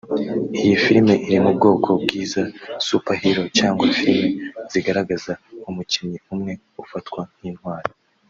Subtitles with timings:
[0.63, 2.43] Iyi filime iri mu bwoko bw’iza
[2.87, 4.27] “Superhero” cyangwa filime
[4.71, 5.31] zigaragaza
[5.69, 7.89] umukinnyi umwe ufatwa nk’intwari